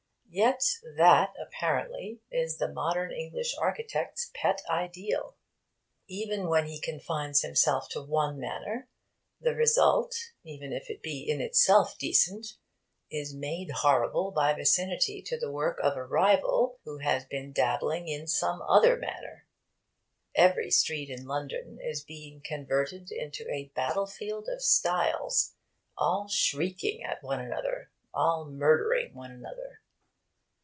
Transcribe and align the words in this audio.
Yet 0.33 0.61
that, 0.95 1.33
apparently, 1.45 2.21
is 2.31 2.55
the 2.55 2.71
modern 2.71 3.11
English 3.11 3.53
architect's 3.57 4.31
pet 4.33 4.61
ideal. 4.69 5.35
Even 6.07 6.47
when 6.47 6.67
he 6.67 6.79
confines 6.79 7.41
himself 7.41 7.89
to 7.89 8.01
one 8.01 8.39
manner, 8.39 8.87
the 9.41 9.53
result 9.53 10.15
(even 10.45 10.71
if 10.71 10.89
it 10.89 11.03
be 11.03 11.29
in 11.29 11.41
itself 11.41 11.97
decent) 11.97 12.53
is 13.09 13.33
made 13.33 13.71
horrible 13.71 14.31
by 14.31 14.53
vicinity 14.53 15.21
to 15.23 15.37
the 15.37 15.51
work 15.51 15.81
of 15.83 15.97
a 15.97 16.05
rival 16.05 16.79
who 16.85 16.99
has 16.99 17.25
been 17.25 17.51
dabbling 17.51 18.07
in 18.07 18.25
some 18.25 18.61
other 18.61 18.95
manner. 18.95 19.45
Every 20.33 20.71
street 20.71 21.09
in 21.09 21.25
London 21.27 21.77
is 21.81 22.05
being 22.05 22.39
converted 22.39 23.11
into 23.11 23.45
a 23.51 23.67
battlefield 23.75 24.47
of 24.47 24.61
styles, 24.63 25.55
all 25.97 26.29
shrieking 26.29 27.03
at 27.03 27.21
one 27.21 27.41
another, 27.41 27.89
all 28.13 28.45
murdering 28.45 29.13
one 29.13 29.31
another. 29.31 29.79